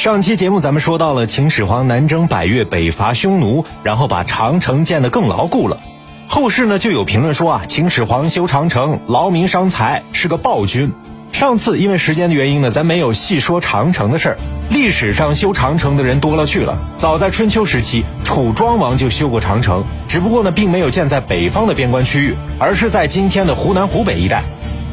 [0.00, 5.78] 上期节目咱们说到了秦始皇南征百越，北伐匈奴，然后把长城建得更牢固了。
[6.26, 10.90] 后世呢就有评论说啊，秦始皇修长城劳民伤财，是个暴君。
[11.32, 14.38] 上次因为时间的原因呢，咱没有细说长城的事儿。
[14.70, 24.42] 历史上修长城的人多了去了，早在春秋时期，楚庄王就修过长城，只不过呢，并没有建在北方的边关区域，而是在今天的湖南、湖北一带。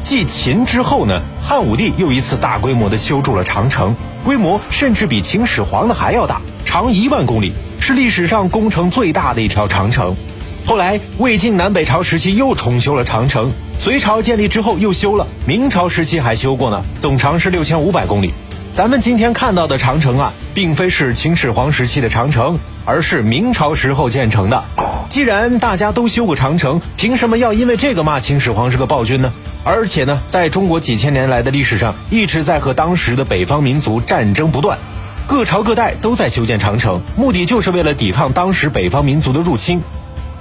[0.08, 3.94] 继秦之后呢，汉武帝又一次大规模的修筑了长城。
[4.24, 10.16] 规模甚至比秦始皇的还要大，长一万公里，是历史上工程最大的一条长城。
[10.64, 18.32] 后来魏晋南北朝时期又重修了长城，隋朝建立之后又修了，明朝时期还修过呢，总长是六千五百公里。
[18.72, 24.64] 咱们今天看到的长城啊，并非是秦始皇时期的长城，而是明朝时候建成的。
[25.10, 29.30] 既然大家都修过长城，凭什么要因为这个骂秦始皇是个暴君呢？
[29.68, 34.78] 而且呢，在中国几千年来的历史上，一直在和当时的北方民族战争不断，
[35.26, 39.82] 各朝各代都在修建长城，目的就是为了抵抗当时北方民族的入侵。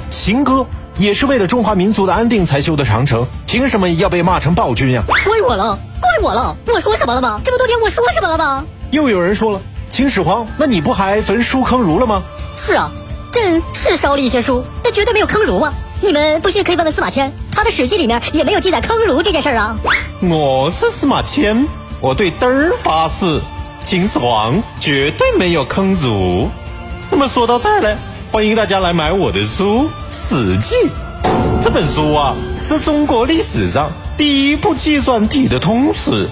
[0.10, 0.66] 秦哥
[0.98, 5.04] 也是为了中华民族的安定才修的长城，凭什么要被骂成暴君呀？
[5.06, 7.42] 怪我了，怪我了，我说什么了吗？
[7.44, 8.64] 这么多年我说什么了吗？
[8.92, 12.23] 又有人说了，秦始皇，那你不还焚书坑儒了吗？
[12.56, 12.90] 是啊。
[13.34, 15.73] 朕是烧了一些书，但绝对没有坑儒啊！
[16.02, 19.78] 你们不信可以问问司马迁，他的《史记》里面也没有记载坑儒这件事儿啊。
[20.22, 21.67] 我是司马迁，
[22.00, 23.39] 我对灯儿发誓，
[23.84, 26.50] 秦始皇绝对没有坑儒。
[27.09, 27.98] 那么说到这儿呢，
[28.31, 30.76] 欢迎大家来买我的书《史记》。
[31.62, 36.30] 这本书啊，是中国历史上第一部纪传体的通史，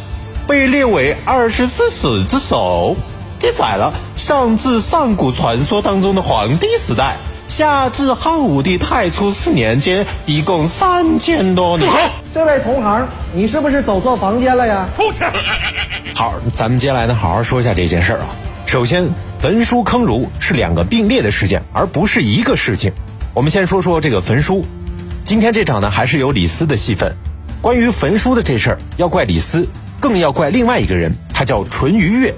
[0.47, 2.95] 被列为二十四史之首。
[3.37, 7.17] 记载了上至上古传说当中的黄帝时代，
[7.55, 11.89] 下至汉武帝太初四年间，一共三千多年。
[12.33, 14.89] 这位同行，你是不是走错房间了呀？
[14.97, 15.23] 出去！
[16.13, 18.25] 好，咱们接下来呢，好好说一下这件事儿啊。
[18.65, 19.07] 首先，
[19.39, 22.91] 焚书坑儒是两个并列的事件，而不是一个事情。
[23.33, 24.65] 我们先说说这个焚书。
[25.23, 27.15] 今天这场呢，还是有李斯的戏份。
[27.61, 29.65] 关于焚书的这事儿，要怪李斯，
[30.01, 32.33] 更要怪另外一个人，他叫淳于越。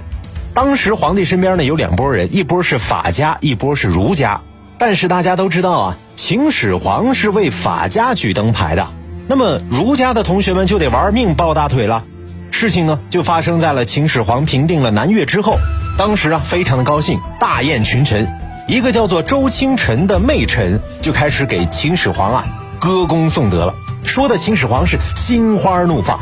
[0.54, 4.40] 当时皇帝身边呢有两拨人，一波是法家，一波是儒家。
[4.78, 8.88] 但是大家都知道啊，秦始皇是为法家举灯牌的，
[9.26, 12.04] 那么儒家的同学们就得玩命抱大腿了。
[12.50, 15.58] 事情呢就发生在了秦始皇平定了南越之后，
[15.96, 18.28] 当时啊非常的高兴，大宴群臣。
[18.68, 22.46] 一个叫做周清晨的媚臣就开始给秦始皇啊
[22.78, 23.74] 歌功颂德了。
[24.08, 26.18] 说的秦始皇是心花怒放，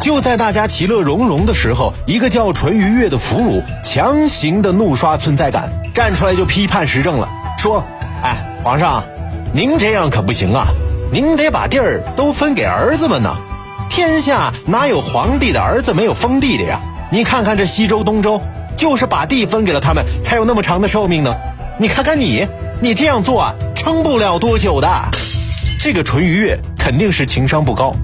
[0.00, 7.84] 就在大家其乐融融的时候，一个叫淳于越的俘虏强行的怒刷存在感，站出来就批判时政了，说
[8.24, 9.04] ：“哎，皇上，
[9.52, 10.66] 您这样可不行啊，
[11.12, 13.36] 您得把地儿都分给儿子们呢。
[13.90, 16.80] 天下哪有皇帝的儿子没有封地的呀？
[17.12, 18.40] 你看看这西周、东周，
[18.74, 21.36] 就是把地分给了他们，才有那么长的寿命呢。
[21.78, 22.48] 你看看你，
[22.80, 24.88] 你这样做啊，撑不了多久的。”
[25.80, 27.94] 这个淳于越肯定是情商不高，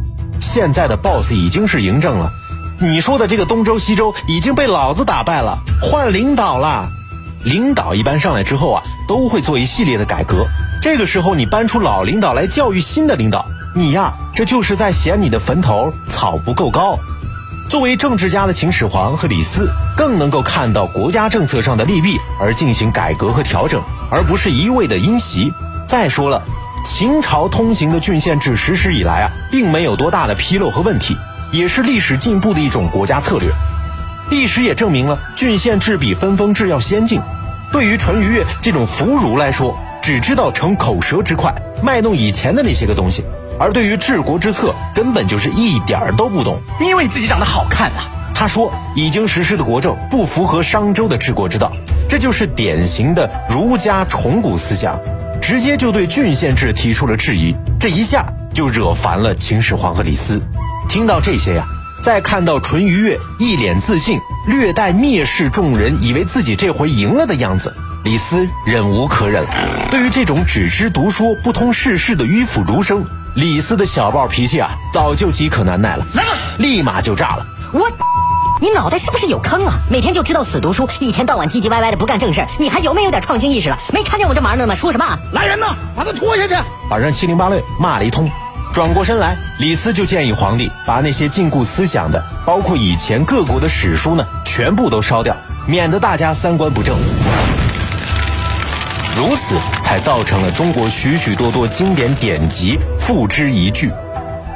[0.41, 2.31] 现在的 boss 已经是嬴政了，
[2.79, 6.89] 你说的这个东周西周已经被老子打败了，换领导了。
[7.45, 10.47] 领导一般上来之后啊，都会做一系列的改革，
[10.81, 16.97] 这个时候你搬出老领导来教育新的领导，你呀，这就是在嫌你的坟头草不够高。
[17.69, 25.53] 作为政治家的秦始皇和李斯，更能够看到国家政策上的利弊而进行改革和调整，而不是一味的因袭。
[25.89, 26.41] 再说了。
[26.85, 31.17] 秦朝通行的郡县制实施以来啊，并没有多大的纰漏和问题，
[31.51, 33.51] 也是历史进步的一种国家策略。
[34.31, 37.21] 历史也证明了郡县制比分封制要先进。
[37.73, 41.53] 对于淳于越这种俘虏来说，只知道逞口舌之快，
[41.83, 43.25] 卖弄以前的那些个东西，
[43.59, 46.61] 而对于治国之策，根本就是一点儿都不懂。
[46.79, 48.05] 你以为自己长得好看啊？
[48.35, 51.73] 他说，已经实施的国政不符合商周的治国之道，
[52.09, 55.01] 这就是典型的儒家崇古思想。
[55.45, 58.25] 直接就对郡县制提出了质疑，这一下
[58.55, 60.41] 就惹烦了秦始皇和李斯。
[60.89, 61.67] 听到这些呀，
[62.03, 67.75] 再看到淳于越一脸自信、略带蔑视众人，以为自己这回赢了的样子，
[68.05, 69.51] 李斯忍无可忍了。
[69.91, 73.05] 对于这种只知读书不通世事的迂腐儒生，
[73.35, 77.47] 李斯的小暴脾气啊，早就饥渴难耐了，来吧，立马就炸了。
[77.75, 77.83] 我。
[78.61, 79.75] 你脑袋是不是有坑啊？
[79.91, 83.79] 每天就知道死读书，一天到晚唧唧歪歪的不干正事你还有没有点创新意识了？
[83.93, 84.75] 没看见我这忙着呢吗？
[84.75, 85.05] 说什么？
[85.33, 86.55] 来人呐，把他拖下去！
[86.89, 88.31] 把人七零八落骂了一通，
[88.73, 95.37] 转过身来，李斯就建议皇帝把那些禁锢思想的，包括以前各国的史书呢，全部都烧掉，
[95.67, 96.97] 免得大家三观不正。
[99.17, 103.93] 如此才造成了中国许许多多经典典籍付之一炬。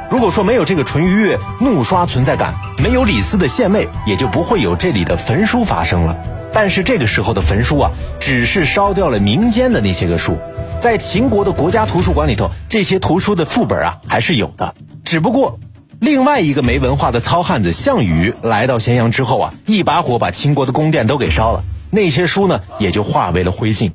[0.09, 2.53] 如果说没有这个淳于越怒刷存在感。
[2.81, 6.15] 没有李斯的献媚，也就不会有这里的焚书发生了。
[6.53, 7.91] 但是这个时候的焚书啊，
[8.21, 10.37] 只是烧掉了民间的那些个书，
[10.79, 14.73] 在秦国的国家图书馆里头，这些图书的副本啊还是有的。
[15.03, 15.59] 只不过，
[15.99, 23.91] 另外一个没文化的糙汉子项羽来到咸阳之后啊，一把火把秦国的宫殿都给烧了，那些书呢也就化为了灰烬。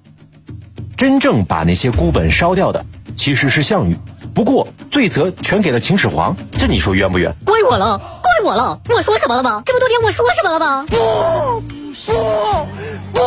[0.97, 2.85] 真正把那些孤本烧掉的
[3.17, 3.97] 其实是项羽，
[4.35, 7.33] 不过罪责全给了秦始皇，这你说冤不冤？
[7.47, 8.81] 怪我了，怪我了！
[8.91, 9.63] 我说什么了吗？
[9.65, 10.85] 这么多年我说什么了吗？
[10.91, 10.97] 不
[11.61, 11.93] 不
[13.13, 13.21] 不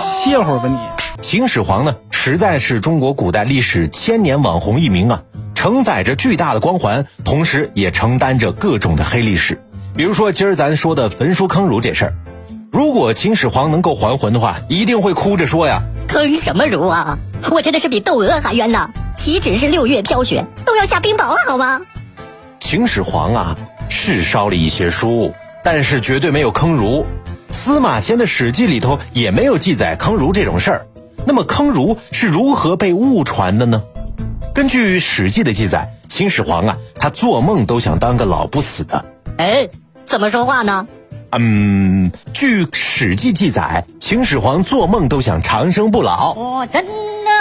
[0.00, 0.76] 歇会儿吧你。
[1.20, 5.22] 秦始皇呢，实在是中国古代历史千年网红一名啊，
[5.54, 9.60] 承载着巨大的光环，同时也承担着各种的黑历史。
[9.96, 12.14] 比如说今儿咱说的焚书坑儒这事儿，
[12.72, 17.16] 如果秦始皇能够还魂的话，一定会哭着说呀：坑什么儒啊？
[17.52, 18.90] 我真的是比窦娥还冤呐！
[19.22, 21.80] 岂止是六月飘雪，都要下冰雹了好吗？
[22.58, 23.56] 秦始皇啊，
[23.88, 25.32] 是烧了一些书，
[25.62, 27.06] 但是绝对没有坑儒。
[27.52, 30.86] 司马迁的《史记》里头也没有记载坑儒这种事儿。
[31.24, 33.80] 那么坑儒是如何被误传的呢？
[34.52, 39.04] 根据《史记》的记载，秦始皇啊，他做梦都想当个老不死的。
[39.38, 39.68] 哎，
[40.04, 40.88] 怎么说话呢？
[41.34, 46.92] 嗯，据《史记》记载，秦始皇做梦都想长生不老，我真的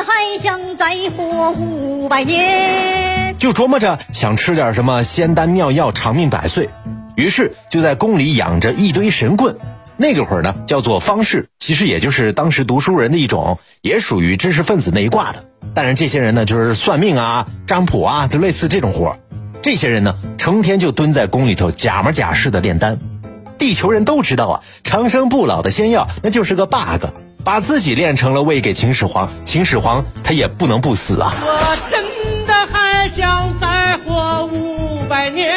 [0.07, 3.35] 还想再活五百年。
[3.37, 6.69] 就琢磨着想吃点什么仙丹妙药长命百岁，
[7.17, 9.57] 于是就在宫里养着一堆神棍。
[9.97, 15.43] 那个会儿呢，叫做方士，其实也就是当时读书人的一种，也属于知识分子那一挂的。
[15.73, 19.19] 但是，这些人呢，就是算命啊、占卜啊，就类似这种活儿。
[19.61, 22.97] 这些人呢，成天就蹲在宫里头假模假式的炼丹。
[23.61, 27.05] 地球人都知道啊，长生不老的仙药那就是个 bug，
[27.45, 31.35] 把自己炼成了喂给秦始皇，秦始皇他也不能不死啊。
[31.39, 32.03] 我真
[32.47, 35.53] 的还想再活五百年。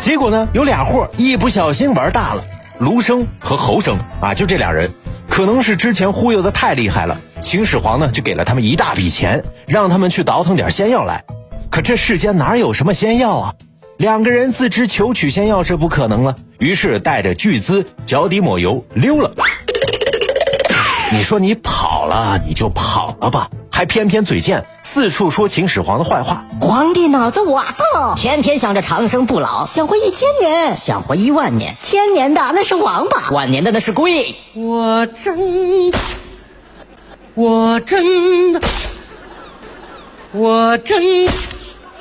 [0.00, 2.42] 结果呢，有俩货一不小心玩大了。
[2.78, 4.90] 卢生和侯生啊，就这俩人，
[5.28, 7.20] 可能是之前忽悠的太厉害了。
[7.42, 11.22] 秦始皇呢，就给了他们一大笔钱，让他们去倒腾点仙药来。
[11.70, 13.54] 可这世间哪有什么仙药啊？
[14.00, 19.30] 两个人自知求取仙药是不可能了，于是带着巨资，脚底抹油溜了。
[21.12, 26.46] 你说你跑了，你就跑了吧，还偏偏嘴贱，四处说秦始皇的坏话。
[26.62, 34.34] 皇帝脑子瓦特，天天想着长生不老，想活一千年，想活一万年，千年的那是王八，万年的那是龟。
[34.54, 35.98] 我真的，
[37.34, 38.62] 我真的，
[40.32, 41.28] 我真，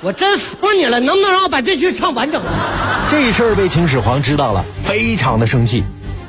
[0.02, 0.98] 我真服你了！
[0.98, 2.42] 能不能让我把这句唱完整？
[3.10, 5.84] 这事儿被秦始皇知道了，非常的生气。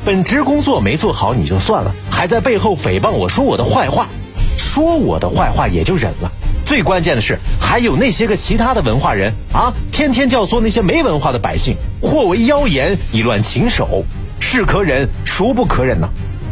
[0.04, 4.08] 本职工作没做好你就算了，还在背后诽谤我说我的坏话，
[4.58, 6.28] 说我的坏话也就忍了。
[6.66, 14.04] 最关键的是，还有那些个其他的文化人啊，天天教唆那些没文化的百姓，或为妖言以乱秦首，
[14.40, 16.08] 是可忍，孰不可忍呢？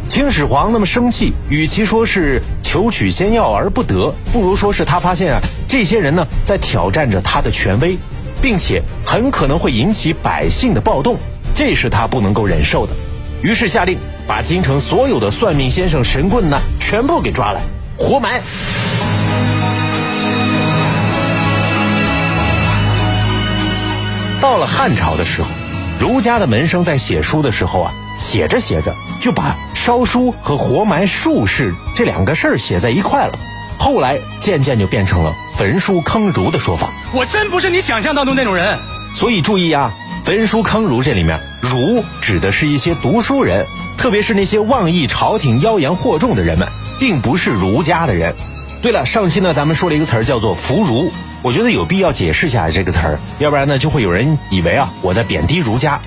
[0.07, 7.97] 秦始皇那么生气，与其说是求取仙药而不得，不如说是他发现啊，这些人呢在挑战着他的权威，
[8.43, 11.17] 并且很可能会引起百姓的暴动，
[11.55, 12.93] 这是他不能够忍受的。
[13.41, 17.61] 于是下令把京城所有的算命先生、神棍呢，全部给抓来，
[17.97, 18.39] 活埋。
[24.39, 25.47] 到了汉朝的时候，
[25.99, 33.33] 儒家的门生在写书的时候啊，写着写着就把烧书和活埋术士这两个事儿写在一块了，
[33.79, 36.89] 后来渐渐就变成了焚书坑儒的说法。
[37.13, 38.77] 我真不是你想象当中那种人。
[39.15, 39.91] 所以注意啊，
[40.23, 43.65] 焚书坑儒这里面，儒指的是一些读书人，
[43.97, 46.67] 特别是那些妄议朝廷、妖言惑众的人们，
[46.99, 48.35] 并不是儒家的人。
[48.81, 51.11] 对了，上期呢咱们说了一个词儿叫做腐儒，
[51.41, 55.99] 我觉得有必要解释一下这个词儿，要不然呢就会有人以为啊我在贬低儒家。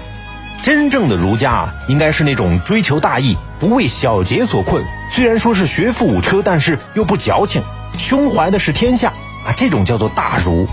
[0.62, 7.60] 真正的儒家啊，应该是那种追求大义、不为小节所困，虽然说是学富五车，但是又不矫情，
[7.98, 9.08] 胸怀的是天下
[9.44, 10.68] 啊，这种叫做大儒。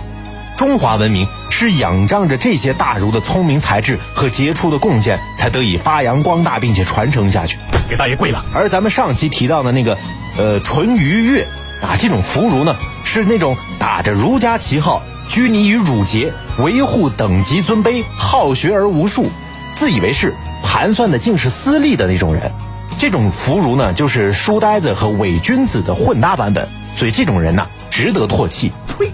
[0.56, 7.58] 中华文明是仰仗着这些大儒的聪明才智和杰出的贡献，才得以发扬光大，并且传承下去。
[7.90, 8.46] 给大爷跪了。
[8.54, 9.98] 而咱们上期提到的那个，
[10.38, 11.42] 呃，淳于越
[11.82, 19.32] 啊，这种腐儒呢，是那种打着儒家旗号，拘泥于儒节，维护等级尊卑，好学而无术，
[19.80, 22.52] 自以为是，盘算的尽是私利的那种人。
[23.00, 26.68] 这种腐儒呢，就是书呆子和伪君子的混搭版本，
[26.98, 28.74] 所以这种人呢，值得唾弃。
[28.90, 29.10] 呸！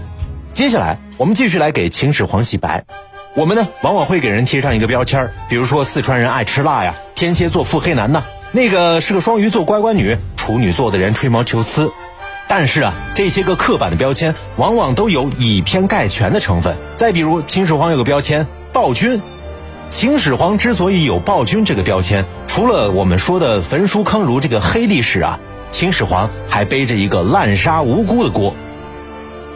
[0.52, 2.84] 接下来，我们继续来给秦始皇洗白。
[3.36, 11.92] 我们呢，往往会给人贴上一个标签儿，比如说四川人爱吃辣呀，天蝎座腹黑男呐，那个是个双鱼座乖乖女，处女座的人吹毛求疵。
[12.48, 16.76] 但是啊，这些个刻板的标签，往往都有以偏概全的成分。
[16.96, 19.22] 再比如，秦始皇有个标签，暴君。
[19.88, 25.38] 秦始皇之所以有暴君这个标签，除了我们说的焚书坑儒这个黑历史啊，
[25.70, 28.54] 秦始皇还背着一个滥杀无辜的锅。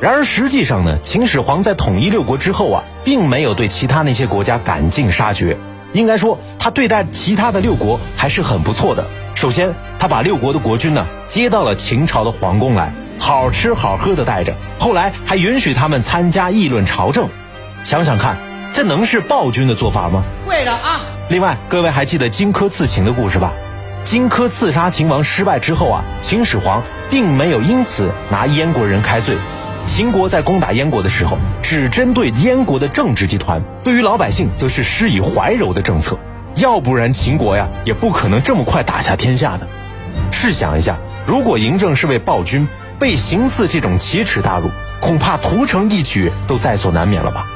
[0.01, 5.57] 然而实际上呢，秦始皇在统一六国之后啊，并没有对其他那些国家赶尽杀绝。
[5.93, 9.05] 应该说，他对待其他的六国还是很不错的。
[9.35, 14.55] 首先，他把六国的国君呢接到了秦朝的皇宫来，好吃好喝的带着。
[14.79, 17.29] 后来还允许他们参加议论朝政。
[17.83, 18.39] 想想看，
[18.73, 20.23] 这能是暴君的做法吗？
[20.45, 21.00] 跪着啊！
[21.29, 23.53] 另外，各位还记得荆轲刺秦的故事吧？
[24.05, 29.37] 荆轲刺杀秦王失败之后啊，秦始皇并没有因此拿燕国人开罪。
[29.87, 36.19] 秦国在攻打燕国的时候，只针对燕国的政治集团，对于老百姓则是施以怀柔的政策。
[36.57, 39.67] 要不然秦国呀，也不可能这么快打下天下的。
[40.31, 47.47] 试想一下，如果嬴政是位暴君，被行刺这种奇耻大辱，恐怕屠城一举都在所难免了吧？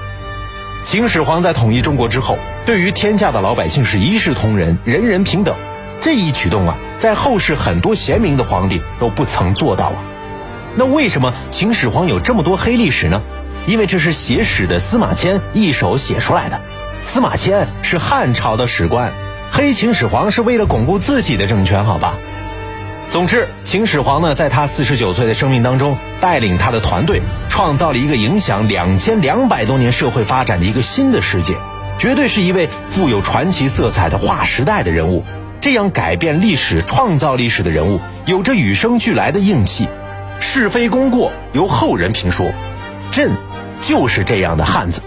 [0.85, 2.37] 秦始皇在统一中国之后，
[2.67, 5.57] 对于天下的老百姓是一视同仁，人人平等。
[6.03, 9.97] 这一举动啊，在后世很多贤明的皇帝都不曾做到啊。
[10.76, 13.23] 那为什么秦始皇有这么多黑历史呢？
[13.67, 16.61] 因为这是写史的司马迁一手写出来的。
[17.03, 19.11] 司马迁是汉朝的史官，
[19.50, 22.19] 黑秦始皇是为了巩固自己的政权，好吧？
[23.14, 31.54] 总之，秦始皇呢，在他四十九岁的生命当中，带领他的团队，创造了一个影响两千两百多年社会发展的一个新的世界，
[31.97, 35.25] 绝对是一位富有传奇色彩的划时代的人物。
[35.61, 39.87] 这样改变历史、创造历史的人物，有着与生俱来的硬气。
[40.40, 42.52] 是非功过由后人评说，
[43.12, 43.30] 朕
[43.80, 45.00] 就是这样的汉子。